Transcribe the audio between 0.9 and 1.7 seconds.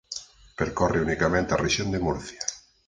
unicamente a